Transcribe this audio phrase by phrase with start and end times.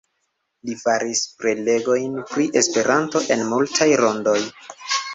[0.69, 4.39] Li faris prelegojn pri Esperanto en multaj rondoj.